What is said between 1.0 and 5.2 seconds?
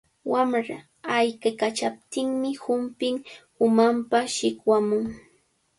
ayqiykachaptinmi humpin umanpa shikwamun.